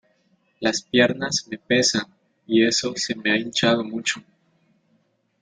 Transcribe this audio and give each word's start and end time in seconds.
Las 0.59 0.81
piernas 0.81 1.45
me 1.47 1.59
pesan 1.59 2.07
y 2.47 2.65
eso 2.65 2.91
se 2.95 3.13
me 3.13 3.33
ha 3.33 3.37
hinchado 3.37 3.83
mucho. 3.83 4.19